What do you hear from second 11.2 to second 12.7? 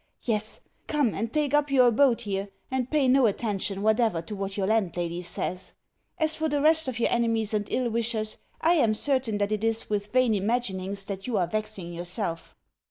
you are vexing yourself....